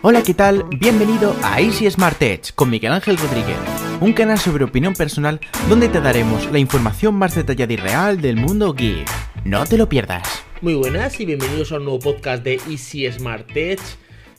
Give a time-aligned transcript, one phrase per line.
[0.00, 0.64] Hola, ¿qué tal?
[0.78, 3.56] Bienvenido a Easy Smart Edge con Miguel Ángel Rodríguez,
[4.00, 8.36] un canal sobre opinión personal donde te daremos la información más detallada y real del
[8.36, 9.08] mundo geek.
[9.44, 10.44] No te lo pierdas.
[10.60, 13.82] Muy buenas y bienvenidos a un nuevo podcast de Easy Smart Edge.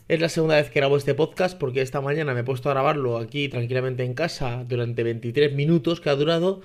[0.08, 2.74] Es la segunda vez que grabo este podcast porque esta mañana me he puesto a
[2.74, 6.62] grabarlo aquí tranquilamente en casa durante 23 minutos que ha durado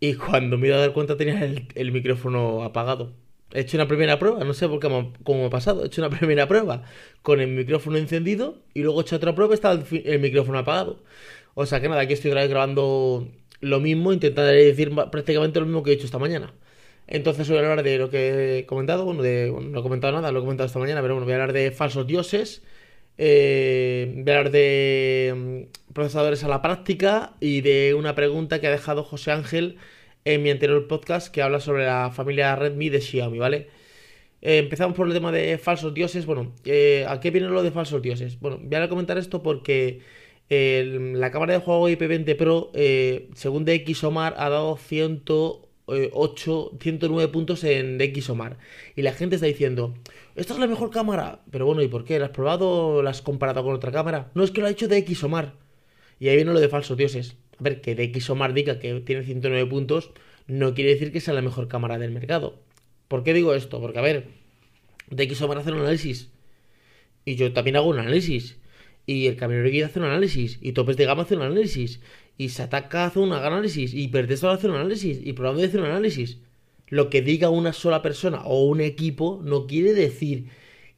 [0.00, 3.12] y cuando me he dado cuenta tenía el micrófono apagado.
[3.54, 4.88] He hecho una primera prueba, no sé por qué
[5.24, 5.82] cómo me ha pasado.
[5.82, 6.84] He hecho una primera prueba
[7.22, 11.02] con el micrófono encendido y luego he hecho otra prueba y estaba el, micrófono apagado.
[11.54, 13.28] O sea que nada, aquí estoy otra vez grabando
[13.60, 16.54] lo mismo, intentaré decir prácticamente lo mismo que he hecho esta mañana.
[17.06, 20.32] Entonces voy a hablar de lo que he comentado, bueno, de, no he comentado nada,
[20.32, 22.62] lo he comentado esta mañana, pero bueno, voy a hablar de falsos dioses,
[23.18, 28.68] eh, voy a hablar de mm, procesadores a la práctica y de una pregunta que
[28.68, 29.76] ha dejado José Ángel
[30.24, 33.68] en mi anterior podcast que habla sobre la familia Redmi de Xiaomi, ¿vale?
[34.40, 36.26] Eh, empezamos por el tema de falsos dioses.
[36.26, 38.38] Bueno, eh, ¿a qué viene lo de falsos dioses?
[38.40, 40.00] Bueno, voy a comentar esto porque
[40.50, 47.98] la cámara de Huawei P20 Pro, eh, según DxOMar, ha dado 108, 109 puntos en
[47.98, 48.58] DxOMar.
[48.96, 49.94] Y la gente está diciendo,
[50.36, 51.40] esta es la mejor cámara.
[51.50, 52.18] Pero bueno, ¿y por qué?
[52.18, 53.02] ¿La has probado?
[53.02, 54.30] ¿La has comparado con otra cámara?
[54.34, 55.54] No, es que lo ha hecho DxOMar.
[56.18, 57.36] Y ahí viene lo de falsos dioses.
[57.62, 60.10] A ver, que DxOMark diga que tiene 109 puntos
[60.48, 62.58] no quiere decir que sea la mejor cámara del mercado.
[63.06, 63.80] ¿Por qué digo esto?
[63.80, 64.26] Porque, a ver,
[65.10, 66.28] DxOMark hace un análisis.
[67.24, 68.58] Y yo también hago un análisis.
[69.06, 70.58] Y el camionero guía hace un análisis.
[70.60, 72.00] Y Topes de Gama hace un análisis.
[72.36, 73.94] Y Sataka hace un análisis.
[73.94, 75.20] Y Pertesor hace un análisis.
[75.22, 76.38] Y Probando hace un análisis.
[76.88, 80.48] Lo que diga una sola persona o un equipo no quiere decir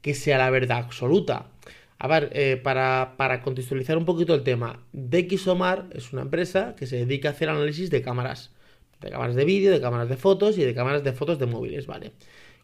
[0.00, 1.50] que sea la verdad absoluta.
[1.98, 6.96] A ver, eh, para, contextualizar un poquito el tema, DxOMar es una empresa que se
[6.96, 8.52] dedica a hacer análisis de cámaras,
[9.00, 11.86] de cámaras de vídeo, de cámaras de fotos y de cámaras de fotos de móviles,
[11.86, 12.12] ¿vale?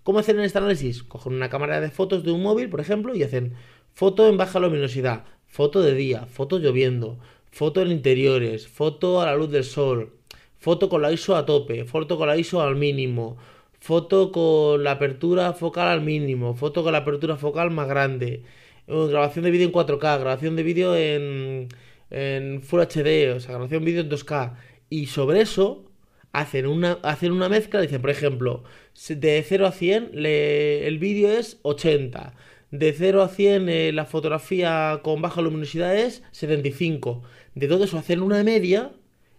[0.02, 1.02] ¿Cómo hacen este análisis?
[1.02, 3.54] Cogen una cámara de fotos de un móvil, por ejemplo, y hacen
[3.92, 7.18] foto en baja luminosidad, foto de día, foto lloviendo,
[7.50, 10.14] foto en interiores, foto a la luz del sol,
[10.58, 13.36] foto con la ISO a tope, foto con la ISO al mínimo,
[13.78, 18.42] foto con la apertura focal al mínimo, foto con la apertura focal más grande,
[18.90, 21.68] grabación de vídeo en 4K, grabación de vídeo en,
[22.10, 24.54] en Full HD, o sea, grabación de vídeo en 2K.
[24.88, 25.90] Y sobre eso
[26.32, 28.64] hacen una, hacen una mezcla, dicen, por ejemplo,
[29.08, 32.34] de 0 a 100 el vídeo es 80.
[32.70, 37.22] De 0 a 100 eh, la fotografía con baja luminosidad es 75.
[37.54, 38.92] De todo eso hacen una media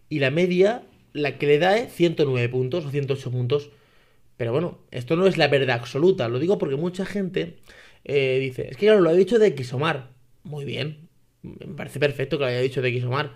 [0.09, 0.83] y la media
[1.13, 3.69] la que le da es 109 puntos o 108 puntos.
[4.37, 6.27] Pero bueno, esto no es la verdad absoluta.
[6.27, 7.57] Lo digo porque mucha gente
[8.03, 10.11] eh, dice, es que claro, lo ha dicho de Xomar.
[10.43, 11.09] Muy bien,
[11.41, 13.33] me parece perfecto que lo haya dicho de Xomar.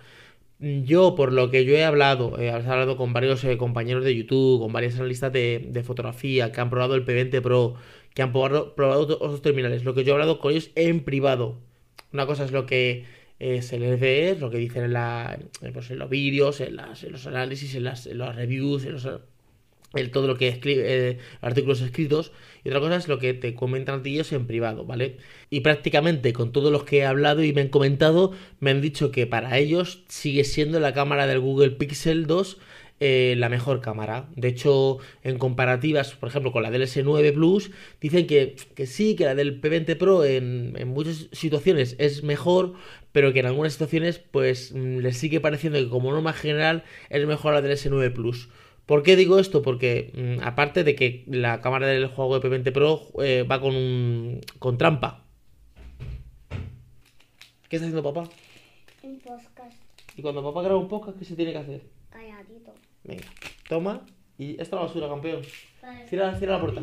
[0.58, 4.60] Yo, por lo que yo he hablado, he hablado con varios eh, compañeros de YouTube,
[4.60, 7.74] con varias analistas de, fotografía que han probado el P20 Pro,
[8.14, 9.84] que han probado, otros terminales.
[9.84, 11.60] Lo que yo he hablado con ellos en privado.
[12.12, 13.04] Una cosa es lo que
[13.38, 15.38] eh, se les ve, lo que dicen en, la,
[15.74, 19.06] pues en los vídeos, en, los análisis, en las, reviews, en los
[19.94, 22.32] el, todo lo que escribe, eh, artículos escritos,
[22.64, 25.18] y otra cosa es lo que te comentan ellos en privado, ¿vale?
[25.50, 29.10] Y prácticamente con todos los que he hablado y me han comentado, me han dicho
[29.10, 32.58] que para ellos sigue siendo la cámara del Google Pixel 2
[32.98, 34.30] eh, la mejor cámara.
[34.36, 37.70] De hecho, en comparativas, por ejemplo, con la del S9 Plus,
[38.00, 42.72] dicen que, sí, que la del P20 Pro en, en, muchas situaciones es mejor,
[43.12, 47.26] pero que en algunas situaciones, pues mm, les sigue pareciendo que como norma general es
[47.26, 48.48] mejor la del S9 Plus.
[48.86, 49.62] ¿Por qué digo esto?
[49.62, 53.74] Porque mm, aparte de que la cámara del juego de P20 Pro eh, va con
[53.74, 55.24] un con trampa.
[57.68, 58.30] ¿Qué está haciendo papá?
[59.02, 59.76] Un podcast.
[60.16, 61.82] ¿Y cuando papá graba un podcast, qué se tiene que hacer?
[62.10, 62.74] Calladito.
[63.02, 63.24] Venga,
[63.68, 64.06] toma
[64.38, 65.42] y esta la basura, campeón.
[66.08, 66.82] Cierra, cierra la puerta.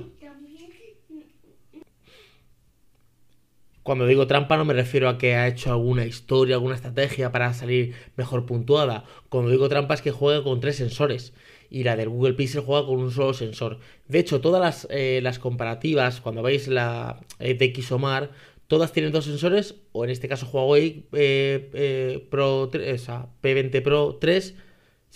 [3.83, 7.53] Cuando digo trampa no me refiero a que ha hecho alguna historia, alguna estrategia para
[7.53, 9.03] salir mejor puntuada.
[9.29, 11.33] Cuando digo trampa es que juega con tres sensores
[11.73, 13.79] y la del Google Pixel juega con un solo sensor.
[14.07, 18.29] De hecho, todas las, eh, las comparativas, cuando veis la eh, de XOMAR,
[18.67, 24.55] todas tienen dos sensores, o en este caso Huawei eh, Pro P20 Pro 3,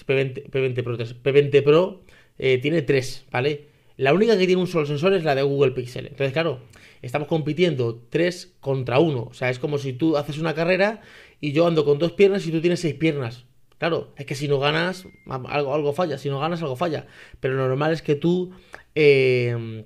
[0.08, 2.02] P20, P20 Pro 3, P20 Pro
[2.38, 3.68] tiene tres, ¿vale?
[3.96, 6.08] La única que tiene un solo sensor es la de Google Pixel.
[6.08, 6.60] Entonces, claro,
[7.04, 9.24] estamos compitiendo 3 contra 1.
[9.24, 11.02] O sea, es como si tú haces una carrera
[11.40, 13.47] y yo ando con dos piernas y tú tienes seis piernas.
[13.80, 16.18] Claro, es que si no ganas, algo, algo falla.
[16.18, 17.08] Si no ganas, algo falla.
[17.40, 18.52] Pero lo normal es que tú.
[18.96, 19.86] Eh,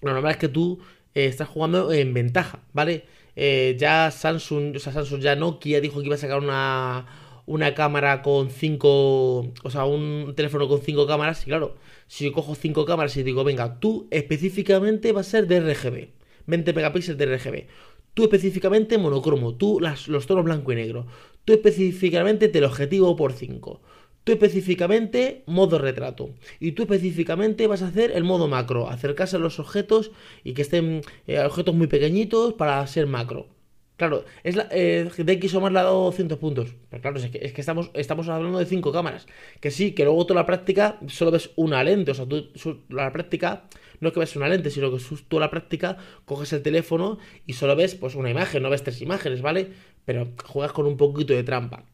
[0.00, 0.80] lo normal es que tú
[1.14, 3.04] eh, estás jugando en ventaja, ¿vale?
[3.36, 7.06] Eh, ya Samsung, o sea, Samsung ya Nokia dijo que iba a sacar una,
[7.46, 11.42] una cámara con cinco, o sea, un teléfono con cinco cámaras.
[11.42, 11.76] Y claro,
[12.08, 16.08] si yo cojo cinco cámaras y digo, venga, tú específicamente va a ser de RGB,
[16.46, 17.66] 20 megapíxeles de RGB.
[18.14, 21.06] Tú específicamente monocromo, tú las, los tonos blanco y negro.
[21.44, 23.80] Tú específicamente teleobjetivo por 5.
[24.24, 26.30] Tú específicamente modo retrato.
[26.60, 28.88] Y tú específicamente vas a hacer el modo macro.
[28.88, 30.12] Acercarse a los objetos
[30.44, 33.48] y que estén eh, objetos muy pequeñitos para ser macro.
[33.96, 36.74] Claro, es la, eh, DxOMark le ha dado 200 puntos.
[36.88, 39.26] Pero claro, es que, es que estamos, estamos hablando de 5 cámaras.
[39.60, 42.12] Que sí, que luego tú la práctica solo ves una lente.
[42.12, 42.48] O sea, tú
[42.88, 43.64] la práctica
[44.02, 47.52] no es que ves una lente, sino que tú la práctica coges el teléfono y
[47.52, 49.70] solo ves pues una imagen, no ves tres imágenes, ¿vale?
[50.04, 51.84] Pero juegas con un poquito de trampa.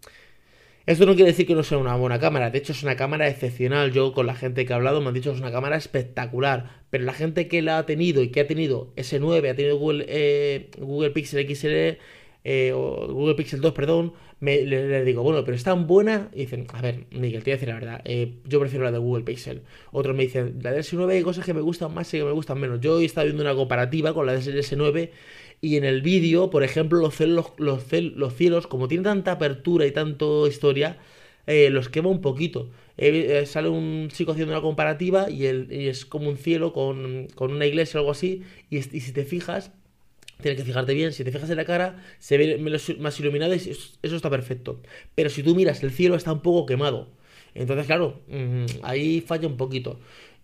[0.89, 3.29] Esto no quiere decir que no sea una buena cámara, de hecho es una cámara
[3.29, 3.93] excepcional.
[3.93, 6.83] Yo con la gente que he hablado me han dicho que es una cámara espectacular,
[6.89, 10.07] pero la gente que la ha tenido y que ha tenido S9, ha tenido Google,
[10.09, 10.71] eh,
[11.13, 11.99] Pixel XL
[12.45, 16.31] eh, o Google Pixel 2, perdón, me, le, digo, bueno, pero es tan buena.
[16.33, 18.93] Y dicen, a ver, Miguel, te voy a decir la verdad, eh, yo prefiero la
[18.93, 19.63] de Google Pixel.
[19.93, 22.33] Otros me dicen, la del S9 hay cosas que me gustan más y que me
[22.33, 22.81] gustan menos.
[22.81, 25.11] Yo he estado viendo una comparativa con la del S9
[25.61, 27.85] y en el vídeo, por ejemplo, los cielos, los,
[28.35, 30.99] cielos, como tienen tanta apertura y tanto historia,
[31.47, 32.71] eh, los quema un poquito.
[32.97, 37.53] Eh, sale un chico haciendo una comparativa y, el, es como un cielo con, con
[37.53, 38.43] una iglesia o algo así.
[38.71, 39.73] Y, y, si te fijas,
[40.43, 41.13] tienes que fijarte bien.
[41.13, 42.59] Si te fijas en la cara, se ve
[42.99, 44.81] más iluminado y eso está perfecto.
[45.15, 47.09] Pero si tú miras, el cielo está un poco quemado.
[47.55, 49.99] Entonces, claro, mm, ahí falla un poquito.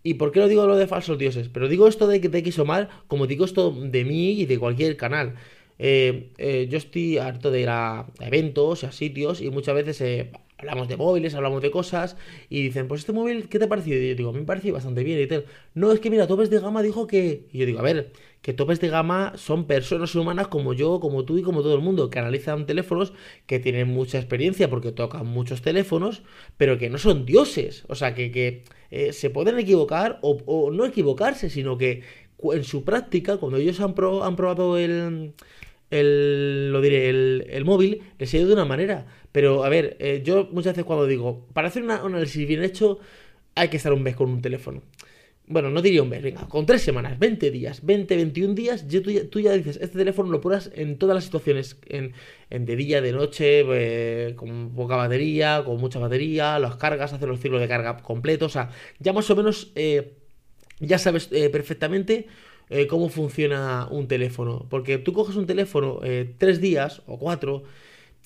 [0.06, 1.49] ¿Y por qué lo digo lo de falsos dioses?
[1.49, 4.59] Pero digo esto de que te quiso mal, como digo esto de mí y de
[4.59, 5.35] cualquier canal.
[5.79, 10.31] Eh, eh, yo estoy harto de ir a eventos, a sitios, y muchas veces eh,
[10.59, 12.17] hablamos de móviles, hablamos de cosas,
[12.51, 13.97] y dicen, pues este móvil, ¿qué te ha parecido?
[13.97, 15.47] Y yo digo, me parece bastante bien y tal.
[15.75, 17.47] No, es que mira, Topes de Gama dijo que...
[17.50, 18.12] Y yo digo, a ver,
[18.44, 21.81] que Topes de Gama son personas humanas como yo, como tú y como todo el
[21.81, 23.14] mundo, que analizan teléfonos,
[23.46, 26.23] que tienen mucha experiencia porque tocan muchos teléfonos,
[26.58, 27.85] pero que no son dioses.
[27.88, 28.64] O sea, que, que
[29.12, 32.02] se pueden equivocar o, o no equivocarse, sino que
[32.52, 35.32] en su práctica, cuando ellos han, han probado el,
[35.90, 39.06] el, lo diré, el, móvil, les ha ido de una manera.
[39.32, 42.99] Pero, a ver, eh, yo muchas veces cuando digo, para hacer un análisis bien hecho,
[43.55, 44.82] hay que estar un mes con un teléfono.
[45.46, 49.11] Bueno, no diría un mes, venga, con tres semanas, 20 días, 20, 21 días, tú,
[49.11, 52.14] ya, tú ya dices, este teléfono lo pruebas en todas las situaciones, en,
[52.49, 57.41] de día, de noche, eh, con poca batería, con mucha batería, las cargas, hacer los
[57.41, 58.70] ciclos de carga completos, o sea,
[59.00, 60.14] ya más o menos eh,
[60.81, 62.26] ya sabes perfectamente
[62.70, 64.67] eh, cómo funciona un teléfono.
[64.70, 67.64] Porque tú coges un teléfono eh, tres días o cuatro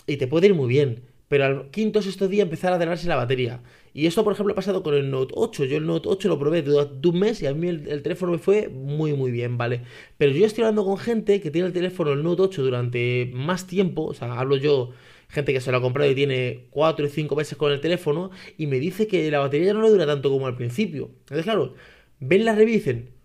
[0.06, 1.03] y te puede ir muy bien.
[1.29, 3.63] Pero al quinto o sexto día empezar a drenarse la batería.
[3.93, 5.65] Y esto, por ejemplo, ha pasado con el Note 8.
[5.67, 8.39] Yo el Note 8 lo probé durante un mes y a mí el, teléfono me
[8.39, 9.83] fue muy, muy bien, ¿vale?
[10.17, 13.67] Pero yo estoy hablando con gente que tiene el teléfono, el Note 8, durante más
[13.67, 14.05] tiempo.
[14.05, 14.91] O sea, hablo yo,
[15.29, 18.31] gente que se lo ha comprado y tiene 4 o 5 meses con el teléfono
[18.57, 21.11] y me dice que la batería no le dura tanto como al principio.
[21.21, 21.75] Entonces, claro,
[22.21, 23.19] ven la review y dicen,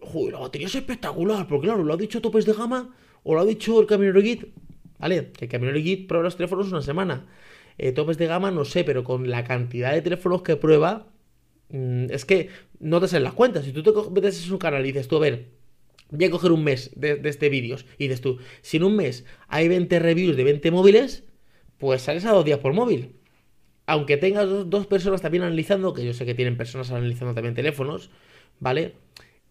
[0.00, 2.94] Joder, la batería es espectacular, porque claro, lo ha dicho topes de gama
[3.24, 4.44] o lo ha dicho el Camionero Git.
[4.98, 5.30] ¿Vale?
[5.32, 7.26] Que Camionero Git prueba los teléfonos una semana.
[7.78, 11.06] Eh, topes de gama no sé, pero con la cantidad de teléfonos que prueba,
[11.70, 12.48] mm, es que
[12.80, 13.64] no te salen las cuentas.
[13.64, 15.46] Si tú te metes en su canal y dices tú, a ver,
[16.10, 19.24] voy a coger un mes de, este vídeos y dices tú, si en un mes
[19.48, 21.24] hay 20 reviews de 20 móviles,
[21.78, 23.14] pues sales a dos días por móvil.
[23.86, 27.54] Aunque tengas dos, dos personas también analizando, que yo sé que tienen personas analizando también
[27.54, 28.10] teléfonos,
[28.60, 28.94] ¿vale?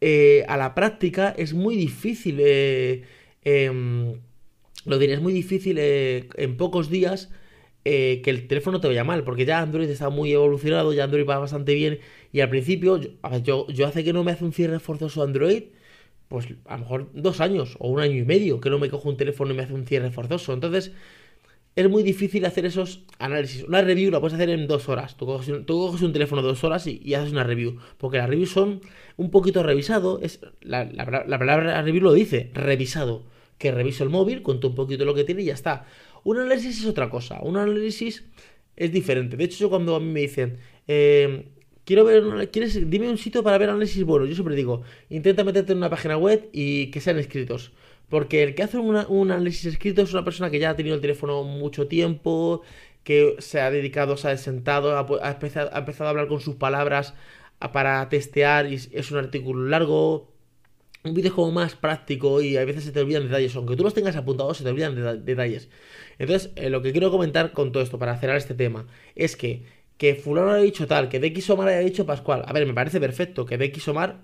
[0.01, 3.03] Eh, a la práctica es muy difícil, eh,
[3.43, 4.19] em,
[4.87, 7.29] lo diré, es muy difícil eh, en pocos días
[7.83, 11.39] que el teléfono te vaya mal, porque ya Android está muy evolucionado, ya Android va
[11.39, 11.99] bastante bien,
[12.33, 12.99] y al principio,
[13.41, 15.63] yo, yo, hace que no me hace un cierre forzoso Android,
[16.27, 19.07] pues a lo mejor dos años o un año y medio que no me cojo
[19.07, 20.51] un teléfono y me hace un cierre forzoso.
[20.51, 20.91] Entonces,
[21.77, 23.63] es muy difícil hacer esos análisis.
[23.63, 25.15] Una review la puedes hacer en dos horas.
[25.15, 27.77] Tú coges, un teléfono dos horas y, haces una review.
[27.99, 28.81] Porque las reviews son
[29.15, 30.19] un poquito revisado.
[30.19, 30.89] Es, la,
[31.37, 33.25] palabra review lo dice, revisado.
[33.57, 35.85] Que reviso el móvil, cuento un poquito lo que tiene y ya está.
[36.23, 37.39] Un análisis es otra cosa.
[37.41, 38.25] Un análisis
[38.75, 39.37] es diferente.
[39.37, 41.45] De hecho, yo cuando a mí me dicen, eh,
[41.83, 44.25] quiero ver, ¿quieres, dime un sitio para ver análisis bueno.
[44.25, 47.71] Yo siempre digo, intenta meterte en una página web y que sean escritos.
[48.09, 51.01] Porque el que hace un análisis escrito es una persona que ya ha tenido el
[51.01, 52.61] teléfono mucho tiempo,
[53.03, 57.13] que se ha dedicado, se ha sentado, ha, empezado, a hablar con sus palabras
[57.73, 60.36] para testear y es un artículo largo.
[61.07, 63.55] Un vídeo como más práctico y a veces se te olvidan detalles.
[63.55, 65.69] Aunque tú los tengas apuntados, se te olvidan detalles.
[66.19, 69.63] Entonces, eh, lo que quiero comentar con todo esto, para cerrar este tema, es que
[69.97, 72.43] que fulano haya dicho tal, que DX Omar haya dicho Pascual.
[72.45, 74.21] A ver, me parece perfecto que DX Omar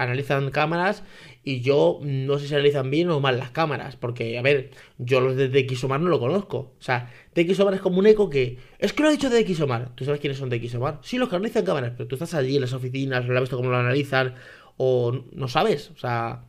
[0.00, 1.04] analizan cámaras
[1.44, 5.20] y yo no sé si analizan bien o mal las cámaras, porque, a ver, yo
[5.20, 6.74] los de DxOMar no lo conozco.
[6.78, 8.58] O sea, DxOMar es como un eco que...
[8.78, 9.94] Es que lo ha dicho DxOMar.
[9.94, 11.00] ¿Tú sabes quiénes son DxOMar?
[11.02, 13.56] Sí, los que analizan cámaras, pero tú estás allí en las oficinas, lo has visto
[13.56, 14.34] cómo lo analizan,
[14.82, 15.90] o no sabes.
[15.90, 16.46] O sea,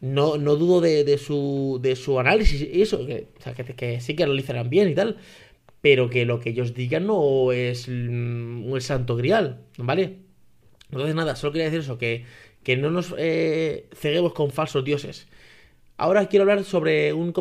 [0.00, 4.00] no, no dudo de, de su, de su análisis y eso, que, o sea, que,
[4.00, 5.18] sí que analizarán bien y tal,
[5.82, 10.16] pero que lo que ellos digan no es mm, el santo grial, ¿vale?
[10.90, 12.24] Entonces nada, solo quería decir eso, que,
[12.62, 15.28] que no nos eh, ceguemos con falsos dioses.
[15.98, 17.32] Ahora quiero hablar sobre un,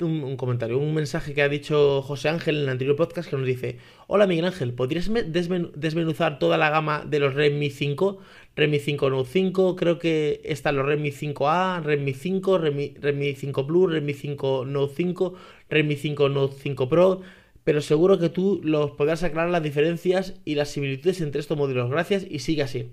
[0.00, 3.44] un- comentario, un mensaje que ha dicho José Ángel en el anterior podcast que nos
[3.44, 8.18] dice, hola Miguel Ángel, ¿podrías me- desmen- desmenuzar toda la gama de los Redmi 5?
[8.56, 13.66] Redmi 5 Note 5, creo que están los Redmi 5A, Redmi 5, Redmi, Redmi 5
[13.66, 15.34] Plus, Redmi 5 Note 5,
[15.68, 17.20] Redmi 5 Note 5 Pro,
[17.62, 21.90] pero seguro que tú los podrás aclarar las diferencias y las similitudes entre estos modelos.
[21.90, 22.88] Gracias y sigue así.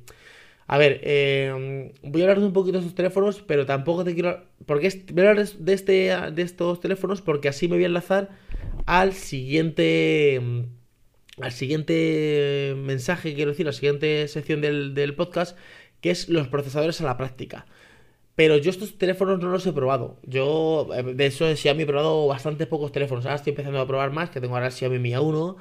[0.68, 4.14] A ver, eh, voy a hablar de un poquito de estos teléfonos, pero tampoco te
[4.16, 4.44] quiero...
[4.66, 5.94] Porque es- voy a hablar de, este,
[6.32, 8.32] de estos teléfonos porque así me voy a enlazar
[8.86, 10.40] al siguiente...
[10.42, 10.62] mm,
[11.44, 15.58] Al siguiente mensaje, quiero decir, la siguiente sección del, podcast,
[16.02, 17.66] que es los procesadores a la práctica.
[18.36, 20.18] Pero yo estos teléfonos no los he probado.
[20.24, 23.26] Yo, eh, de eso de Xiaomi he probado bastantes pocos teléfonos.
[23.26, 25.58] Ahora estoy empezando a probar más, que tengo ahora el Xiaomi Mi A1.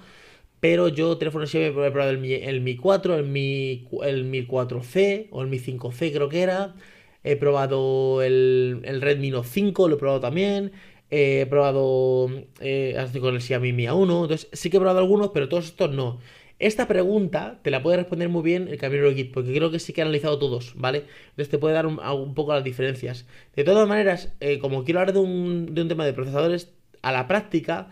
[0.64, 4.46] Pero yo teléfonos Xiaomi he probado el Mi, el Mi 4, el Mi, el Mi
[4.46, 6.74] 4C o el Mi 5C creo que era.
[7.22, 10.72] He probado el, Redmi Note 5, lo he probado también.
[11.10, 12.30] He probado
[12.60, 14.22] eh, estoy con el Xiaomi Mi A1.
[14.22, 16.20] Entonces sí que he probado algunos, pero todos estos no.
[16.58, 19.92] Esta pregunta te la puede responder muy bien el Camino Git, porque creo que sí
[19.92, 21.04] que ha analizado todos, ¿vale?
[21.32, 23.26] Entonces te puede dar un, poco las diferencias.
[23.54, 27.28] De todas maneras, eh, como quiero hablar de de un tema de procesadores, a la
[27.28, 27.90] práctica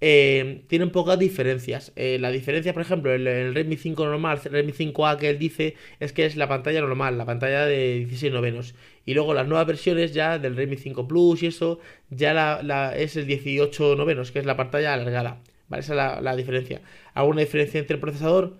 [0.00, 1.92] eh, tienen pocas diferencias.
[1.96, 5.74] Eh, la diferencia, por ejemplo, el, Redmi 5 normal, el Redmi 5A que él dice,
[6.00, 8.74] es que es la pantalla normal, la pantalla de 16 novenos.
[9.04, 13.16] Y luego las nuevas versiones ya del Redmi 5 Plus y eso, ya la, es
[13.16, 15.42] el 18 novenos, que es la pantalla alargada.
[15.68, 15.82] ¿Vale?
[15.82, 16.80] Esa es la, la diferencia.
[17.14, 18.58] ¿Alguna diferencia entre el procesador?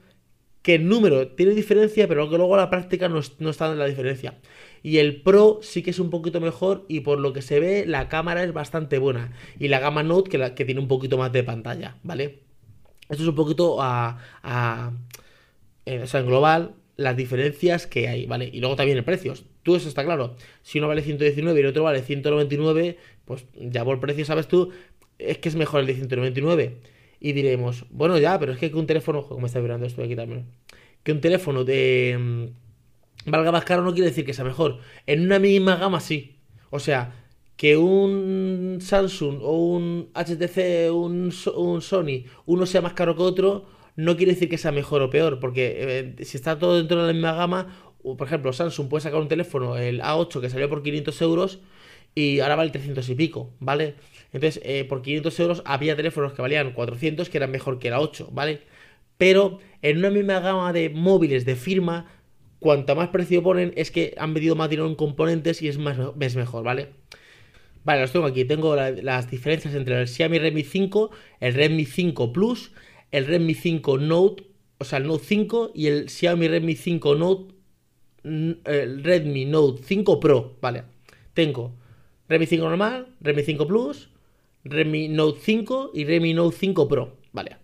[0.63, 3.87] Que el número tiene diferencia, pero que luego la práctica no, no está en la
[3.87, 4.35] diferencia.
[4.83, 7.85] Y el Pro sí que es un poquito mejor y por lo que se ve
[7.87, 9.33] la cámara es bastante buena.
[9.59, 12.41] Y la gama Note que, tiene un poquito más de pantalla, ¿vale?
[13.09, 14.93] Esto es un poquito a, a-
[15.87, 18.51] eh, o sea, en global, las diferencias que hay, ¿vale?
[18.53, 19.35] Y luego también el precio.
[19.63, 20.37] Tú eso está claro.
[20.63, 24.71] Si uno vale 119 y el otro vale 199, pues ya por precio, ¿sabes tú?
[25.19, 26.77] Es que es mejor el de 199.
[27.21, 30.47] Y diremos, bueno, ya, pero es que un teléfono, cómo está vibrando esto aquí también.
[31.03, 32.47] Que un teléfono de mm,
[33.27, 34.79] valga más caro no quiere decir que sea mejor.
[35.07, 36.37] En una misma gama sí.
[36.71, 37.13] O sea,
[37.57, 43.67] que un Samsung o un HTC, un, un Sony, uno sea más caro que otro,
[43.97, 47.09] no quiere decir que sea mejor o peor, porque eh, si está todo dentro de
[47.09, 50.83] la misma gama, por ejemplo, Samsung puede sacar un teléfono, el A8, que salió por
[50.83, 51.61] 500 euros,
[52.15, 53.95] y ahora vale 300 y pico, ¿vale?
[54.33, 57.95] Entonces, eh, por 500 euros había teléfonos que valían 400 que eran mejor que el
[57.95, 58.63] A8, ¿vale?
[59.19, 62.07] Pero en una misma gama de móviles de firma,
[62.61, 65.99] cuanto más precio ponen, es que han vendido más dinero en componentes y es, más,
[66.21, 66.91] es mejor, ¿vale?
[67.85, 68.45] Vale, los tengo aquí.
[68.45, 72.73] Tengo la- las diferencias entre el Xiaomi Redmi 5, el Redmi 5 Plus,
[73.11, 74.45] el Redmi 5 Note,
[74.79, 77.55] o sea, el Note 5 y el Xiaomi Redmi 5 Note,
[78.25, 80.85] n- el Redmi Note 5 Pro, vale.
[81.35, 81.73] Tengo
[82.29, 84.11] Redmi 5 normal, Redmi 5 Plus,
[84.65, 87.57] Redmi Note 5 y Redmi Note 5 Pro, vale.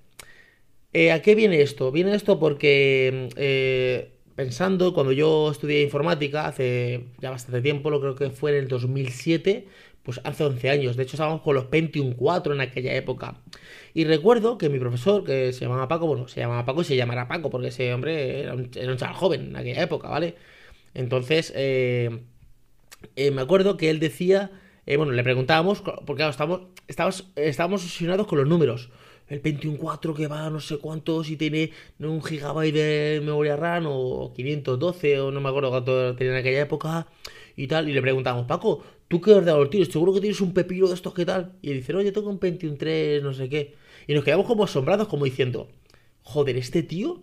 [0.95, 1.93] Eh, ¿A qué viene esto?
[1.93, 8.15] Viene esto porque eh, pensando, cuando yo estudié informática hace ya bastante tiempo, lo creo
[8.15, 9.67] que fue en el 2007,
[10.03, 10.97] pues hace 11 años.
[10.97, 13.41] De hecho, estábamos con los Pentium 4 en aquella época.
[13.95, 16.97] Y recuerdo que mi profesor, que se llamaba Paco, bueno, se llamaba Paco y se
[16.97, 20.37] llamará Paco, porque ese hombre era un, chaval joven en aquella época, ¿vale?
[20.95, 22.21] Entonces, eh,
[23.17, 24.51] eh, me acuerdo que él decía,
[24.87, 28.91] eh, bueno, le preguntábamos, porque claro, estábamos, estábamos, estábamos obsesionados con los números.
[29.29, 33.57] El Pentium 4 que va a no sé cuántos y tiene un gigabyte de memoria
[33.57, 37.07] RAM o 512 o no me acuerdo cuánto tenía en aquella época
[37.57, 37.89] y tal.
[37.89, 39.89] Y le preguntamos, Paco, ¿tú qué ordenador tienes?
[39.89, 41.57] Seguro que tienes un pepino de estos que tal.
[41.63, 43.75] Y él dice, no, yo tengo un Pentium 3, no sé qué.
[44.07, 45.69] Y nos quedamos como asombrados, como diciendo,
[46.23, 47.23] joder, este tío,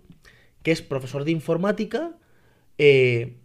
[0.63, 2.17] que es profesor de informática,
[2.77, 3.37] eh,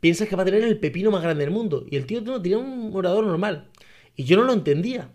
[0.00, 1.84] piensas que va a tener el pepino más grande del mundo.
[1.90, 3.70] Y el tío no, tenía un orador normal.
[4.16, 5.10] Y yo no lo entendía.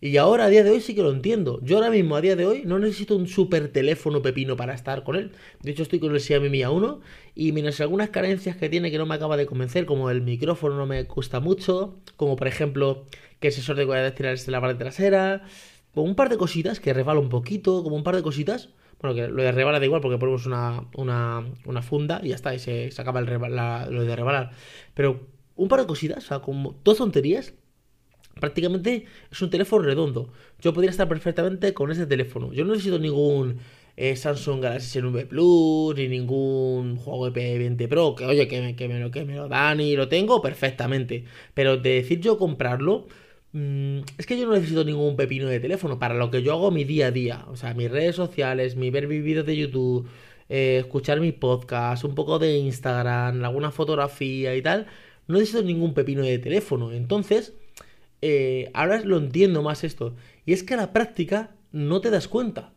[0.00, 1.58] Y ahora, a día de hoy, sí que lo entiendo.
[1.62, 5.02] Yo ahora mismo, a día de hoy, no necesito un super teléfono pepino para estar
[5.02, 5.32] con él.
[5.60, 7.00] De hecho, estoy con el Xiaomi Mi A1
[7.34, 10.76] y menos algunas carencias que tiene que no me acaba de convencer, como el micrófono
[10.76, 13.06] no me gusta mucho, como por ejemplo
[13.40, 15.42] que el sensor de cualidad es la parte trasera,
[15.92, 18.68] como un par de cositas que resbala un poquito, como un par de cositas.
[19.00, 22.34] Bueno, que lo de rebalar da igual porque ponemos una, una, una funda y ya
[22.36, 24.52] está, y se, se acaba el lo de rebalar.
[24.94, 25.26] Pero
[25.56, 27.54] un par de cositas, o sea, como dos tonterías,
[28.38, 30.32] prácticamente es un teléfono redondo.
[30.60, 32.52] Yo podría estar perfectamente con ese teléfono.
[32.52, 33.58] Yo no necesito ningún
[34.00, 38.86] eh, Samsung Galaxy S9 Plus, ni ningún de P20 Pro, que oye, que me, que
[38.86, 41.24] me lo, que me lo dan y lo tengo perfectamente.
[41.52, 43.08] Pero de decir yo comprarlo,
[43.52, 46.70] mm, es que yo no necesito ningún pepino de teléfono para lo que yo hago
[46.70, 47.44] mi día a día.
[47.48, 50.08] O sea, mis redes sociales, mi ver mis vídeos de YouTube,
[50.48, 54.86] eh, escuchar mis podcasts, un poco de Instagram, alguna fotografía y tal.
[55.26, 56.92] No necesito ningún pepino de teléfono.
[56.92, 57.54] Entonces,
[58.22, 60.16] eh, ahora lo entiendo más esto.
[60.44, 62.72] Y es que a la práctica no te das cuenta.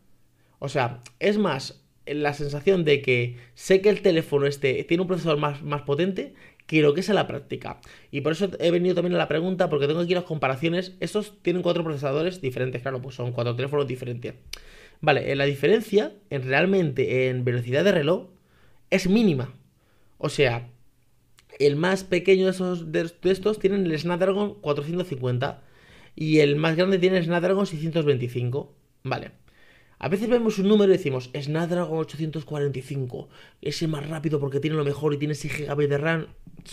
[0.60, 5.08] O sea, es más la sensación de que sé que el teléfono este tiene un
[5.08, 6.34] procesador más, más potente
[6.66, 7.82] que lo que es a la práctica.
[8.12, 10.96] Y por eso he venido también a la pregunta, porque tengo aquí las comparaciones.
[11.00, 14.36] Estos tienen cuatro procesadores diferentes, claro, pues son cuatro teléfonos diferentes.
[15.02, 18.28] Vale, la diferencia en realmente en velocidad de reloj
[18.90, 19.54] es mínima.
[20.18, 20.70] O sea,
[21.60, 25.64] el más pequeño de, esos, de, estos tiene el Snapdragon 450
[26.16, 28.74] y el más grande tiene el Snapdragon 625.
[29.04, 29.32] Vale.
[30.00, 33.30] A veces vemos un número y decimos Snapdragon 845,
[33.62, 36.28] ese más rápido porque tiene lo mejor y tiene 6 GB de RAM.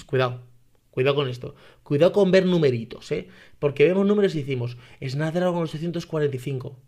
[0.06, 0.40] Cuidado,
[0.90, 1.54] cuidado con esto.
[1.82, 3.28] Cuidado con ver numeritos, ¿eh?
[3.58, 6.78] Porque vemos números y decimos Snapdragon 845.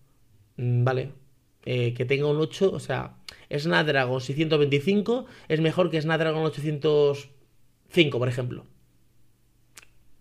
[0.56, 1.12] Mm, vale,
[1.66, 3.16] eh, que tenga un 8, o sea,
[3.54, 7.28] Snapdragon 625 es mejor que Snapdragon 800
[7.90, 8.66] 5, por ejemplo.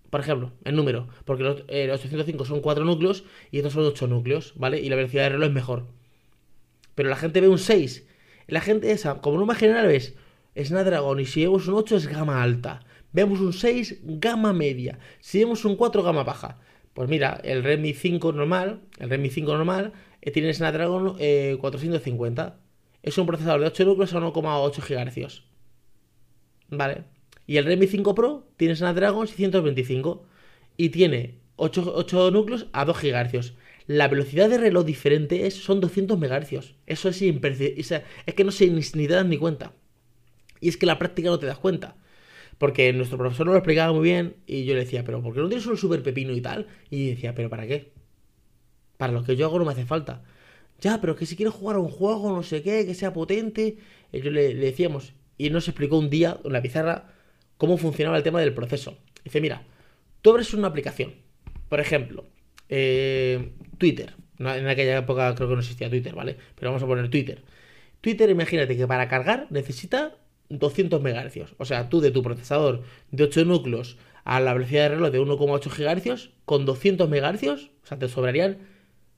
[0.09, 1.07] Por ejemplo, el número.
[1.25, 4.79] Porque los, 805 son 4 núcleos y estos son 8 núcleos, ¿vale?
[4.79, 5.87] Y la velocidad de reloj es mejor.
[6.95, 8.07] Pero la gente ve un 6.
[8.47, 10.15] La gente esa, como norma general, ves
[10.57, 12.81] Snapdragon y si vemos un 8 es gama alta.
[13.11, 14.99] Vemos un 6, gama media.
[15.19, 16.59] Si vemos un 4, gama baja.
[16.93, 21.17] Pues mira, el Redmi 5 normal, el Redmi 5 normal, eh, tiene Snapdragon
[21.59, 22.47] 450.
[22.47, 22.69] Eh,
[23.03, 25.43] es un procesador de 8 núcleos a 1,8 GHz.
[26.69, 27.18] ¿Vale?
[27.49, 30.23] Y el Redmi 5 Pro tiene Snapdragon 625
[30.77, 33.53] y tiene 8, núcleos a 2 GHz.
[33.87, 36.75] La velocidad de reloj diferente es, son 200 MHz.
[36.85, 38.03] Eso es imperceptible.
[38.27, 39.73] Es que no se ni, te das ni cuenta.
[40.61, 41.95] Y es que la práctica no te das cuenta.
[42.59, 45.39] Porque nuestro profesor nos lo explicaba muy bien y yo le decía, pero ¿por qué
[45.39, 46.67] no tienes un super pepino y tal?
[46.91, 47.93] Y decía, ¿pero para qué?
[48.97, 50.21] Para lo que yo hago no me hace falta.
[50.81, 53.77] Ya, pero que si quiero jugar a un juego, no sé qué, que sea potente.
[54.11, 57.15] Y yo le, le decíamos, y él nos explicó un día en la pizarra
[57.59, 58.97] cómo funcionaba el tema del proceso.
[59.23, 59.61] Dice, mira,
[60.23, 61.13] tú abres una aplicación,
[61.67, 62.25] por ejemplo,
[62.69, 64.15] eh, Twitter.
[64.39, 66.37] En aquella época creo que no existía Twitter, ¿vale?
[66.55, 67.43] Pero vamos a poner Twitter.
[67.99, 70.15] Twitter, imagínate que para cargar necesita
[70.47, 71.53] 200 MHz.
[71.57, 75.19] O sea, tú de tu procesador de 8 núcleos a la velocidad de reloj de
[75.19, 78.59] 1,8 GHz, con 200 MHz, o sea, te sobrarían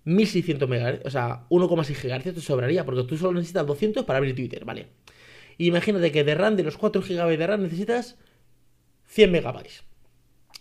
[0.06, 4.36] 1600 MHz, o sea, 1,6 GHz te sobraría, porque tú solo necesitas 200 para abrir
[4.36, 4.88] Twitter, ¿vale?
[5.58, 8.18] imagínate que de RAM, de los 4 GB de RAM, necesitas
[9.12, 9.84] 100 megabytes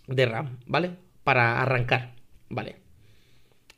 [0.09, 0.97] de RAM, ¿vale?
[1.23, 2.15] Para arrancar,
[2.49, 2.77] ¿vale?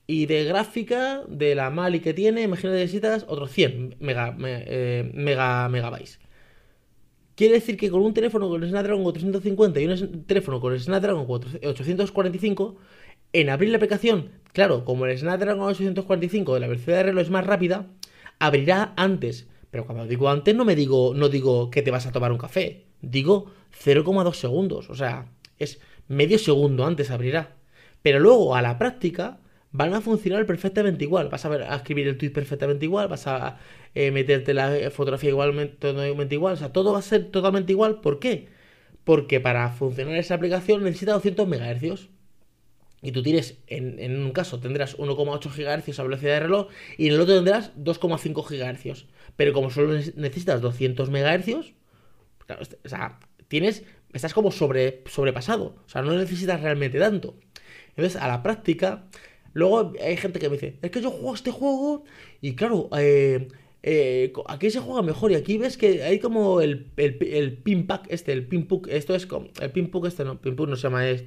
[0.07, 5.11] Y de gráfica, de la Mali que tiene, imagínate que necesitas otros 100 mega, eh,
[5.13, 6.21] mega, megabytes.
[7.35, 10.81] Quiere decir que con un teléfono con el Snapdragon 450 y un teléfono con el
[10.81, 12.77] Snapdragon 845,
[13.35, 17.31] en abrir la aplicación, claro, como el Snapdragon 845 de la velocidad de reloj es
[17.31, 17.91] más rápida,
[18.39, 19.49] abrirá antes.
[19.71, 22.39] Pero cuando digo antes no me digo, no digo que te vas a tomar un
[22.39, 23.53] café digo
[23.85, 25.27] 0,2 segundos, o sea,
[25.59, 27.57] es medio segundo antes abrirá.
[28.03, 29.38] Pero luego a la práctica
[29.73, 31.29] van a funcionar perfectamente igual.
[31.29, 33.59] Vas a, ver, a escribir el tweet perfectamente igual, vas a
[33.95, 38.01] eh, meterte la fotografía igualmente totalmente igual, o sea, todo va a ser totalmente igual.
[38.01, 38.49] ¿Por qué?
[39.05, 42.09] Porque para funcionar esa aplicación necesita 200 MHz.
[43.05, 47.15] Y tú tienes, en, un caso tendrás 1,8 GHz a velocidad de reloj y en
[47.15, 49.07] el otro tendrás 2,5 GHz.
[49.35, 51.73] Pero como solo necesitas 200 MHz,
[52.61, 57.37] o sea, tienes, estás como sobre, sobrepasado, o sea, no necesitas realmente tanto.
[57.91, 59.07] Entonces, a la práctica,
[59.53, 62.05] luego hay gente que me dice, es que yo juego este juego
[62.41, 63.49] y claro, eh,
[63.83, 68.07] eh, aquí se juega mejor y aquí ves que hay como el, el, pin pack
[68.09, 70.77] este, el pin puck, esto es como, el pin puck este no, pin puck no
[70.77, 71.25] se llama, es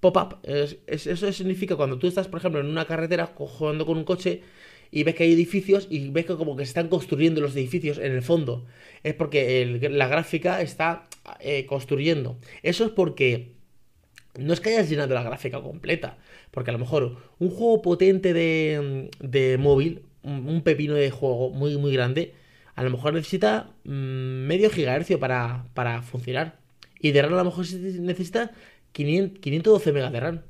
[0.00, 4.42] pop-up, eso significa cuando tú estás, por ejemplo, en una carretera jugando con un coche
[4.90, 7.98] y ves que hay edificios y ves que como que se están construyendo los edificios
[7.98, 8.66] en el fondo.
[9.02, 11.08] Es porque la gráfica está
[11.40, 12.38] eh, construyendo.
[12.62, 13.52] Eso es porque
[14.38, 16.18] no es que hayas llenado la gráfica completa.
[16.50, 21.76] Porque a lo mejor un juego potente de, de móvil, un, pepino de juego muy,
[21.76, 22.34] muy grande,
[22.74, 26.58] a lo mejor necesita mm, medio gigahercio para, para funcionar.
[27.00, 28.52] Y de RAM a lo mejor necesita
[28.92, 30.42] 512 megas de RAM.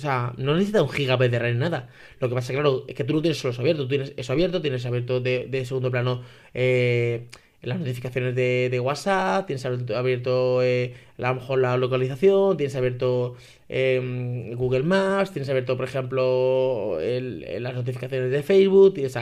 [0.00, 1.90] O sea, no necesita un gigabyte de RAM nada.
[2.20, 3.86] Lo que pasa, claro, es que tú no tienes solo eso abierto.
[3.86, 6.22] Tienes eso abierto, tienes abierto de, segundo plano
[6.54, 7.28] eh,
[7.60, 13.36] las notificaciones de, WhatsApp, tienes abierto, eh, a lo mejor la localización, tienes abierto
[13.68, 19.18] em, Google Maps, tienes abierto, por ejemplo, las notificaciones de Facebook, tienes,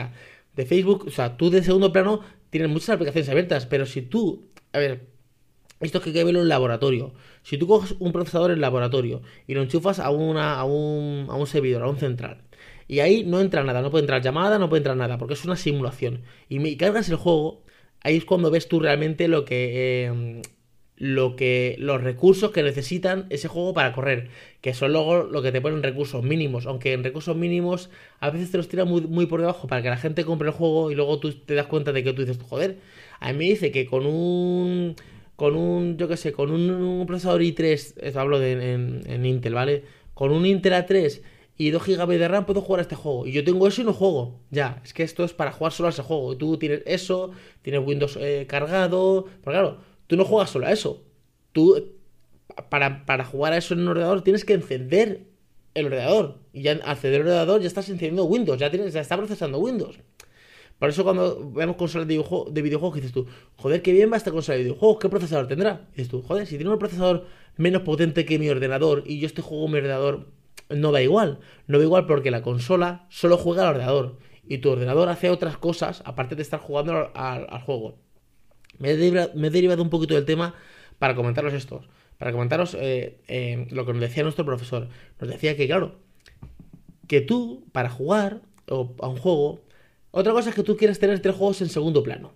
[0.55, 4.47] de Facebook, o sea, tú de segundo plano tienes muchas aplicaciones abiertas, pero si tú,
[4.71, 5.18] a ver,
[5.79, 7.13] esto es que hay que verlo en laboratorio.
[7.43, 11.35] Si tú coges un procesador en laboratorio y lo enchufas a, una, a, un, a
[11.35, 12.41] un servidor, a un central,
[12.87, 15.45] y ahí no entra nada, no puede entrar llamada, no puede entrar nada, porque es
[15.45, 16.23] una simulación.
[16.49, 17.63] Y me cargas el juego,
[18.01, 20.05] ahí es cuando ves tú realmente lo que...
[20.07, 20.41] Eh,
[20.99, 25.53] lo que los recursos que necesitan ese juego para correr, que son luego lo que
[25.53, 27.89] te ponen recursos mínimos, aunque en recursos mínimos
[28.19, 30.53] a veces te los tiran muy, muy por debajo para que la gente compre el
[30.53, 32.79] juego y luego tú te das cuenta de que tú dices, joder,
[33.21, 34.95] a mí me dice que con un
[35.39, 39.85] con un, yo qué sé, con un, procesador i3, esto hablo de, en, Intel, ¿vale?
[40.13, 41.21] Con un Intel A3
[41.55, 43.25] y 2 GB de RAM puedo jugar a este juego.
[43.25, 44.41] Y yo tengo eso y no juego.
[44.51, 46.35] Ya, es que esto es para jugar solo a ese juego.
[46.35, 49.27] Tú tienes eso, tienes Windows eh, cargado.
[49.41, 51.05] Pero claro, tú no juegas solo a eso.
[51.53, 51.95] Tú,
[52.67, 55.25] para, para jugar a eso en un ordenador, tienes que encender
[55.73, 56.39] el ordenador.
[56.51, 59.57] Y ya al acceder al ordenador ya estás encendiendo Windows, ya, tienes, ya está procesando
[59.59, 59.99] Windows.
[60.79, 64.31] Por eso cuando vemos consolas de, de videojuegos dices tú, joder, qué bien va esta
[64.31, 65.87] consola de videojuegos, ¿qué procesador tendrá?
[65.91, 67.25] Dices tú, joder, si tiene un procesador
[67.57, 70.27] menos potente que mi ordenador y yo este juego mi ordenador,
[70.69, 71.39] no da igual.
[71.67, 75.57] No da igual porque la consola solo juega al ordenador y tu ordenador hace otras
[75.57, 77.97] cosas aparte de estar jugando al, juego.
[78.77, 80.55] Me he, derivado, un poquito del tema
[80.97, 81.81] para comentaros esto.
[82.17, 84.87] Para comentaros eh, eh, lo que nos decía nuestro profesor.
[85.19, 85.99] Nos decía que, claro,
[87.07, 89.61] que tú, para jugar a un juego,
[90.11, 92.33] otra cosa es que tú quieres tener tres juegos en segundo plano.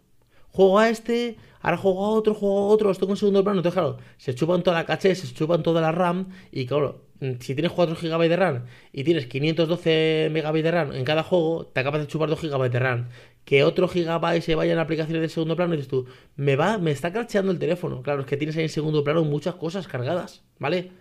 [0.52, 3.60] Juego a este, ahora juego a otro, juego a otro, los tengo en segundo plano.
[3.60, 6.30] Entonces, claro, se chupan toda la caché, se chupan toda la RAM.
[6.52, 10.94] Y claro, mm, si tienes 4 GB de RAM y tienes 512 MB de RAM
[10.94, 13.10] en cada juego, te acabas de chupar 2 GB de RAM.
[13.46, 16.06] Que otro gigabyte se vaya en aplicaciones de segundo plano y dices tú,
[16.36, 18.04] me va, me está cracheando el teléfono.
[18.04, 20.92] Claro, es que tienes ahí en segundo plano muchas cosas cargadas, ¿vale?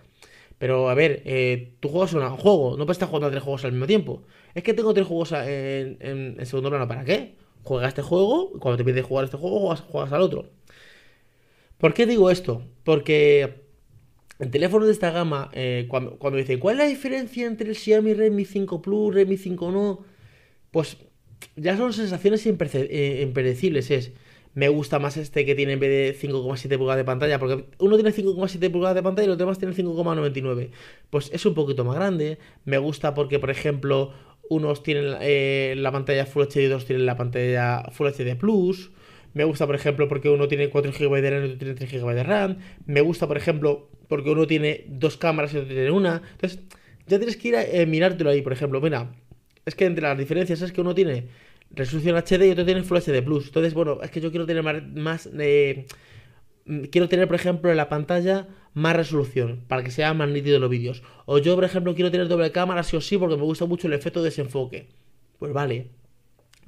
[0.59, 3.65] Pero a ver, eh, tú juegas un juego, no puedes estar jugando a tres juegos
[3.65, 4.23] al mismo tiempo.
[4.55, 7.37] Es que tengo tres juegos en, segundo plano, ¿para qué?
[7.63, 10.51] Juega este juego, cuando te pides jugar este juego, juegas, al otro.
[11.79, 12.63] ¿Por qué digo esto?
[12.85, 13.63] Porque
[14.39, 17.77] en teléfonos de esta gama, eh, cuando, cuando dicen, ¿cuál es la diferencia entre el
[17.77, 20.05] Xiaomi Redmi 5 Plus, Redmi 5 No?
[20.71, 20.97] Pues
[21.57, 23.91] ya son sensaciones eh, impredecibles.
[23.91, 24.13] Es,
[24.55, 27.97] me gusta más este que tiene en vez de 5,7 pulgadas de pantalla, porque uno
[27.97, 30.71] tiene 5,7 pulgadas de pantalla y los demás tienen 5,99.
[31.11, 32.39] Pues es un poquito más grande.
[32.65, 34.13] Me gusta porque, por ejemplo,
[34.51, 38.91] unos tienen eh, la pantalla Full HD y otros tienen la pantalla Full HD Plus.
[39.35, 41.91] Me gusta, por ejemplo, porque uno tiene 4 GB de RAM y otro tiene 3
[41.91, 42.59] GB de RAM.
[42.85, 46.21] Me gusta, por ejemplo, porque uno tiene dos cámaras y otro tiene una.
[46.33, 46.61] Entonces,
[47.07, 48.83] ya tienes que ir a eh, mirártelo ahí, por ejemplo.
[48.83, 49.15] Mira,
[49.65, 51.29] es que entre las diferencias es que uno tiene
[51.75, 53.47] resolución HD y otro tiene Full HD Plus.
[53.47, 55.87] Entonces, bueno, es que yo quiero tener más, eh,
[56.91, 60.71] quiero tener, por ejemplo, en la pantalla más resolución para que sea más nítido los
[60.71, 61.03] vídeos.
[61.27, 63.87] O yo, por ejemplo, quiero tener doble cámara sí o sí porque me gusta mucho
[63.87, 64.89] el efecto de desenfoque.
[65.39, 65.89] Pues vale.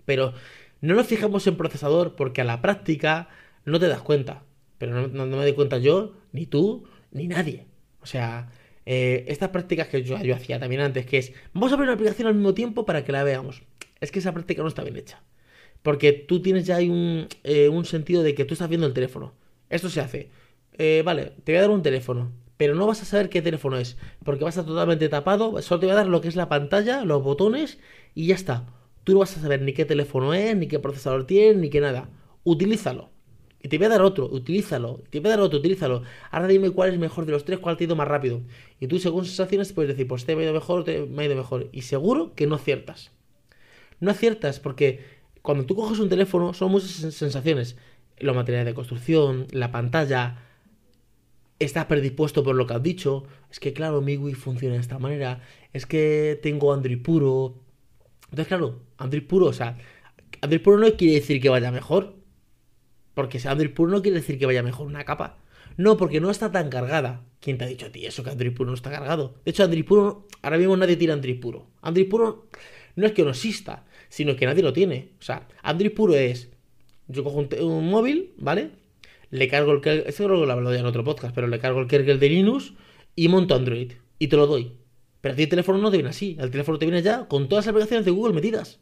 [0.04, 0.34] Pero
[0.80, 3.28] no nos fijamos en procesador porque a la práctica
[3.64, 4.44] no te das cuenta.
[4.78, 7.66] Pero no, me doy cuenta yo, ni tú, ni nadie.
[8.02, 8.50] O sea,
[8.84, 11.94] eh, estas prácticas que yo, yo hacía también antes, que es, vamos a abrir una
[11.94, 13.62] aplicación al mismo tiempo para que la veamos
[14.00, 15.22] es que esa práctica no está bien hecha.
[15.82, 19.34] Porque tú tienes ya un, eh, un sentido de que tú estás viendo el teléfono.
[19.68, 20.30] Esto se hace.
[20.78, 22.32] Eh, vale, te voy a dar un teléfono.
[22.56, 23.98] Pero no vas a saber qué teléfono es.
[24.24, 25.60] Porque va a estar totalmente tapado.
[25.60, 27.78] Solo te voy a dar lo que es la pantalla, los botones
[28.14, 28.66] y ya está.
[29.04, 31.80] Tú no vas a saber ni qué teléfono es, ni qué procesador tiene, ni qué
[31.80, 32.08] nada.
[32.44, 33.10] Utilízalo.
[33.62, 35.02] Y te voy a dar otro, utilízalo.
[35.10, 36.02] Te voy a dar otro, utilízalo.
[36.30, 38.40] Ahora dime cuál es mejor de los tres, cuál te ha ido más rápido.
[38.80, 41.26] Y tú, según sensaciones, puedes decir, pues te me ha ido mejor, te me ha
[41.26, 41.68] ido mejor.
[41.72, 43.12] Y seguro que no aciertas
[44.04, 45.04] no aciertas porque
[45.42, 47.76] cuando tú coges un teléfono son muchas sensaciones.
[48.18, 50.38] Los materiales de construcción, la pantalla,
[51.58, 53.24] estás predispuesto por lo que has dicho.
[53.50, 55.40] Es que, claro, mi Wii funciona de esta manera.
[55.72, 57.60] Es que tengo Android puro.
[58.24, 59.76] Entonces, claro, Android puro, o sea,
[60.40, 62.16] Android puro no quiere decir que vaya mejor.
[63.14, 65.38] Porque si Android puro no quiere decir que vaya mejor una capa.
[65.76, 67.24] No, porque no está tan cargada.
[67.40, 69.34] ¿Quién te ha dicho a ti eso que Android puro no está cargado?
[69.44, 71.66] De hecho, Android puro, ahora mismo nadie tira Android puro.
[71.82, 72.46] Android puro
[72.96, 75.08] no es que no exista, sino que nadie lo tiene.
[75.18, 76.48] O sea, Android puro es,
[77.08, 78.70] yo cojo un, móvil, ¿vale?
[79.30, 81.58] Le cargo el kernel, esto creo que lo hablo ya en otro podcast, pero le
[81.58, 82.74] cargo el kernel de Linux
[83.16, 84.70] y monto Android y te lo doy.
[85.20, 87.48] Pero a ti el teléfono no te viene así, el teléfono te viene ya con
[87.48, 88.78] todas las aplicaciones de Google metidas.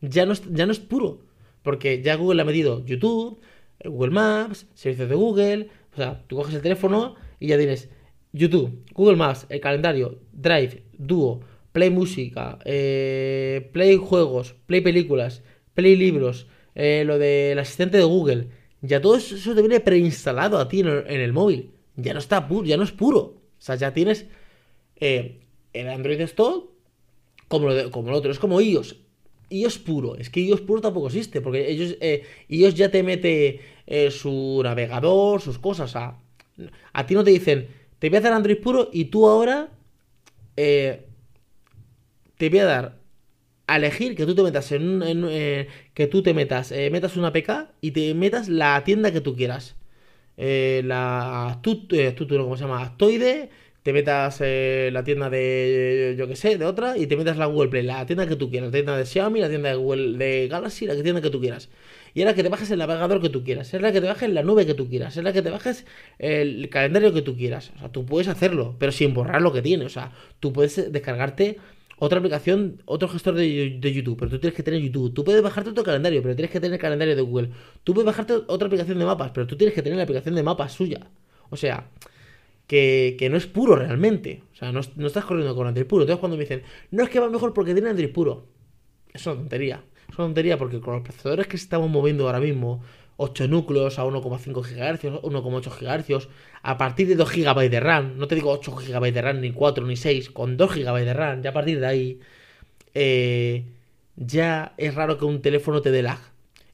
[0.00, 1.26] Ya no es, ya no es puro,
[1.62, 3.38] porque ya Google ha metido YouTube,
[3.84, 7.90] Google Maps, servicios de Google, o sea, tú coges el teléfono y ya tienes
[8.32, 15.42] YouTube, Google Maps, el calendario, Drive, Duo, Play Música, eh, Play Juegos, Play Películas,
[15.74, 18.48] Play Libros, eh, lo del asistente de Google.
[18.82, 21.70] Ya todo eso, te viene preinstalado a ti en el, móvil.
[21.96, 23.20] Ya no está puro, ya no es puro.
[23.20, 24.26] O sea, ya tienes
[24.96, 25.40] eh,
[25.72, 26.62] el Android Store
[27.48, 28.30] como, lo como el otro.
[28.30, 28.96] Es como iOS.
[29.50, 30.16] iOS puro.
[30.16, 34.60] Es que iOS puro tampoco existe, porque ellos, eh, iOS ya te mete eh, su
[34.64, 35.94] navegador, sus cosas.
[35.96, 36.18] A,
[36.92, 39.68] a ti no te dicen, te voy a dar Android puro y tú ahora
[40.56, 41.06] eh,
[42.40, 42.86] te voy a dar
[43.68, 47.16] a elegir que tú te metas en, un- eh, que tú te metas, eh, metas
[47.16, 47.50] una APK
[47.80, 49.76] y te metas la tienda que tú quieras.
[50.36, 51.60] Eh, la
[51.92, 52.82] eh, ¿cómo se llama?
[52.82, 53.50] Actoide,
[53.82, 57.68] te metas la tienda de, yo que sé, de otra, y te metas la Google
[57.70, 60.86] Play, la tienda que tú quieras, la tienda de Xiaomi, la tienda de Google, Galaxy,
[60.86, 61.68] la tienda que tú quieras.
[62.14, 64.30] Y ahora que te bajes el navegador que tú quieras, es la que te bajes
[64.30, 65.86] la nube que tú quieras, es la que te bajes
[66.18, 67.72] el calendario que tú quieras.
[67.76, 69.84] O sea, tú puedes hacerlo, pero sin borrar lo que tiene.
[69.84, 71.58] O sea, tú puedes descargarte
[72.00, 75.12] otra aplicación, otro gestor de, de YouTube, pero tú tienes que tener YouTube.
[75.12, 77.50] Tú puedes bajarte otro calendario, pero tienes que tener el calendario de Google.
[77.84, 80.42] Tú puedes bajarte otra aplicación de mapas, pero tú tienes que tener la aplicación de
[80.42, 81.10] mapas suya.
[81.50, 81.90] O sea,
[82.66, 84.42] que, que no es puro realmente.
[84.54, 86.04] O sea, no, no estás corriendo con Android puro.
[86.04, 88.46] Entonces cuando me dicen, no es que va mejor porque tiene Android puro.
[89.12, 89.84] Es una tontería.
[90.08, 92.82] Es una tontería porque con los procesadores que estamos moviendo ahora mismo,
[93.22, 96.28] 8 núcleos a 1,5 GHz, 1,8 GHz,
[96.62, 99.52] a partir de 2 GB de RAM, no te digo 8 GB de RAM, ni
[99.52, 102.20] 4, ni 6, con 2 GB de RAM, ya a partir de ahí,
[102.94, 103.66] eh,
[104.16, 106.18] ya es raro que un teléfono te dé lag.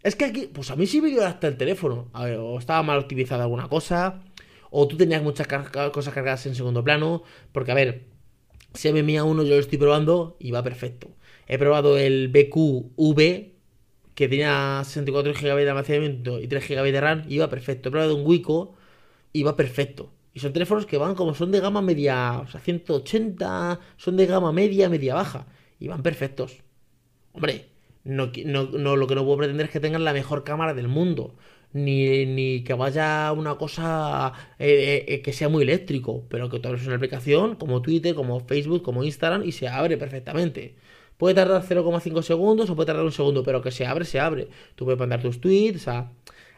[0.04, 2.08] Es que aquí, pues a mí sí me dio hasta el teléfono.
[2.12, 4.22] A ver, o estaba mal optimizada alguna cosa,
[4.70, 5.48] o tú tenías muchas
[5.92, 8.04] cosas cargadas en segundo plano, porque a ver,
[8.72, 11.08] si MMIA 1 yo lo estoy probando y va perfecto.
[11.48, 13.55] He probado el BQV
[14.16, 17.90] que tenía 64 GB de almacenamiento y 3 GB de RAM iba perfecto.
[17.90, 18.74] He probado un Wico
[19.42, 20.12] va perfecto.
[20.34, 24.26] Y son teléfonos que van como son de gama media, o sea, 180, son de
[24.26, 25.46] gama media, media baja.
[25.78, 26.62] Y van perfectos.
[27.32, 27.66] Hombre,
[28.04, 30.88] no, no, no, lo que no puedo pretender es que tengan la mejor cámara del
[30.88, 31.36] mundo.
[31.72, 36.24] Ni, ni que vaya una cosa eh, eh, que sea muy eléctrico.
[36.28, 39.96] Pero que tú abres una aplicación como Twitter, como Facebook, como Instagram y se abre
[39.98, 40.76] perfectamente.
[41.16, 44.48] Puede tardar 0,5 segundos o puede tardar un segundo, pero que se abre, se abre.
[44.74, 46.12] Tú puedes mandar tus tweets, sea...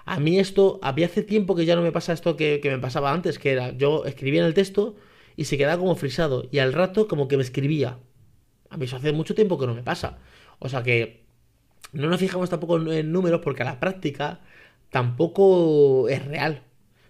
[0.05, 2.79] A mí esto, había hace tiempo que ya no me pasa esto que, que me
[2.79, 4.97] pasaba antes, que era, yo escribía en el texto
[5.37, 7.99] y se quedaba como frisado, y al rato como que me escribía.
[8.71, 10.19] A mí eso hace mucho tiempo que no me pasa.
[10.59, 11.25] O sea que
[11.93, 14.41] no nos fijamos tampoco en, números porque a la práctica
[14.91, 16.63] tampoco es real.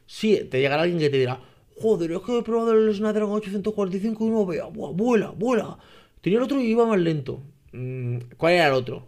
[0.07, 1.41] Sí, te llegará alguien que te dirá,
[1.81, 5.79] joder, es que he probado el Snapdragon 845 y no vea, vuela, vuela.
[6.21, 7.43] Tenía el otro y iba más lento.
[7.73, 9.07] Mm, ¿Cuál era el otro?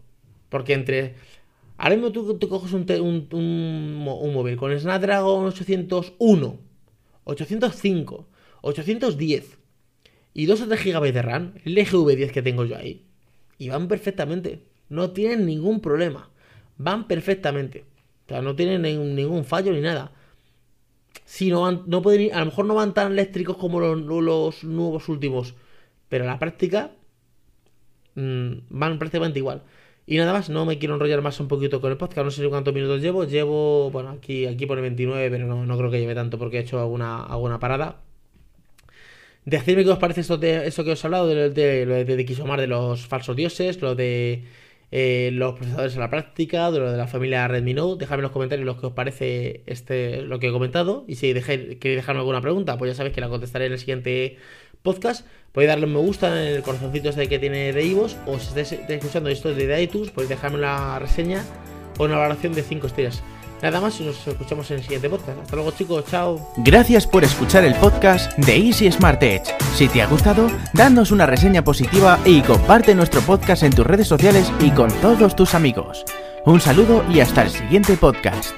[0.48, 1.14] Porque entre...
[1.76, 2.84] Ahora mismo tú te coges un,
[3.32, 3.94] un,
[4.34, 6.58] móvil con Snapdragon 801,
[7.24, 8.28] 805,
[8.60, 9.58] 810
[10.34, 13.06] y 2 o 3 GB de RAM, el GV10 que tengo yo ahí,
[13.56, 14.62] y van perfectamente.
[14.90, 16.28] No tienen ningún problema.
[16.76, 17.84] Van perfectamente.
[18.26, 20.12] O sea, no tienen ningún, fallo ni nada.
[21.24, 25.54] Sí, no, van, pueden a lo mejor no van tan eléctricos como los, nuevos últimos,
[26.08, 26.92] pero a la práctica
[28.20, 29.62] mm, van prácticamente igual.
[30.06, 32.48] Y nada más, no me quiero enrollar más un poquito con el podcast, no sé
[32.48, 36.14] cuántos minutos llevo, llevo, bueno, aquí, aquí pone 29, pero no, no creo que lleve
[36.14, 38.00] tanto porque he hecho alguna, alguna parada.
[39.44, 42.04] Decidme qué os parece esto, de, esto que os he hablado, de, de, lo de,
[42.04, 44.44] de Xomar, de los falsos dioses, lo de
[44.92, 48.00] eh, los procesadores en la práctica, de lo de la familia Redmi Note.
[48.00, 51.04] Dejadme en los comentarios lo que os parece este, lo que he comentado.
[51.08, 53.78] Y si dejéis, queréis dejarme alguna pregunta, pues ya sabéis que la contestaré en el
[53.78, 54.36] siguiente
[54.82, 55.26] podcast.
[55.52, 58.16] Podéis darle un me gusta en el corazoncito este que tiene de Ivos.
[58.26, 61.44] O si estáis, escuchando esto de iTunes, podéis dejarme la reseña
[61.98, 63.22] o una valoración de 5 estrellas.
[63.62, 65.38] Nada más y nos escuchamos en el siguiente podcast.
[65.38, 66.52] Hasta luego chicos, chao.
[66.58, 69.52] Gracias por escuchar el podcast de Easy Smart Edge.
[69.74, 74.08] Si te ha gustado, danos una reseña positiva y comparte nuestro podcast en tus redes
[74.08, 76.04] sociales y con todos tus amigos.
[76.46, 78.54] Un saludo y hasta el siguiente podcast.